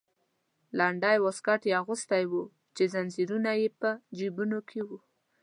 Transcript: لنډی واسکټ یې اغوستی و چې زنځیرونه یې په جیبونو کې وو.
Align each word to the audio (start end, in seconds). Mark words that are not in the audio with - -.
لنډی 0.77 1.17
واسکټ 1.21 1.61
یې 1.69 1.73
اغوستی 1.81 2.23
و 2.29 2.33
چې 2.75 2.83
زنځیرونه 2.93 3.51
یې 3.61 3.67
په 3.79 3.89
جیبونو 4.17 4.59
کې 4.69 4.81
وو. 4.87 4.97